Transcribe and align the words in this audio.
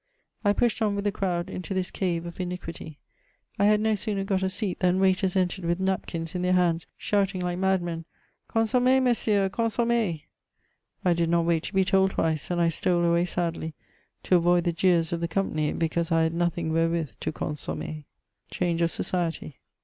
I 0.43 0.51
pushed 0.53 0.81
on 0.81 0.95
with 0.95 1.03
the 1.03 1.11
crowd 1.11 1.47
into 1.47 1.75
this 1.75 1.91
cave 1.91 2.25
of 2.25 2.39
iniquity: 2.39 2.97
I 3.59 3.65
had 3.65 3.79
no 3.79 3.93
sooner 3.93 4.23
got 4.23 4.41
a 4.41 4.49
seat, 4.49 4.79
than 4.79 4.99
waiters 4.99 5.35
entered 5.35 5.63
with 5.63 5.79
napkins 5.79 6.33
in 6.33 6.41
their 6.41 6.53
hands— 6.53 6.87
shouting 6.97 7.39
like 7.41 7.59
madmen," 7.59 8.05
Consom7nez, 8.49 9.03
Messieurs, 9.03 9.51
consom 9.51 9.89
mez 9.89 10.23
/" 10.65 11.05
I 11.05 11.13
did 11.13 11.29
not 11.29 11.45
wait 11.45 11.61
to 11.65 11.73
be 11.75 11.85
told 11.85 12.09
twice, 12.09 12.49
and 12.49 12.59
I 12.59 12.69
stole 12.69 13.03
away 13.03 13.25
sadly, 13.25 13.75
to 14.23 14.37
avoid 14.37 14.63
the 14.63 14.73
jeers 14.73 15.13
of 15.13 15.21
the 15.21 15.27
company, 15.27 15.71
because 15.71 16.11
I 16.11 16.23
had 16.23 16.33
nothing 16.33 16.73
wherewith 16.73 17.19
to 17.19 17.31
consommer. 17.31 18.05
CHANGE 18.49 18.81
OF 18.81 18.89
SOCIETY. 18.89 19.59